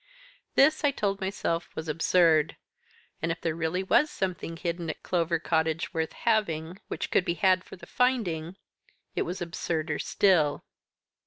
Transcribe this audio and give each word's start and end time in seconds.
This, 0.55 0.83
I 0.83 0.89
told 0.89 1.21
myself, 1.21 1.69
was 1.75 1.87
absurd, 1.87 2.57
and 3.21 3.31
if 3.31 3.39
there 3.39 3.53
really 3.53 3.83
was 3.83 4.09
something 4.09 4.57
hidden 4.57 4.89
at 4.89 5.03
Clover 5.03 5.37
Cottage 5.37 5.93
worth 5.93 6.13
having, 6.13 6.79
which 6.87 7.11
could 7.11 7.23
be 7.23 7.35
had 7.35 7.63
for 7.63 7.75
the 7.75 7.85
finding, 7.85 8.55
it 9.15 9.21
was 9.21 9.41
absurder 9.43 9.99
still. 10.01 10.65